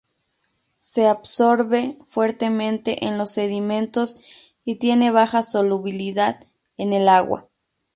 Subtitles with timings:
[0.79, 4.17] Se absorbe fuertemente en los sedimentos
[4.65, 6.43] y tiene baja solubilidad
[6.75, 7.47] en el agua.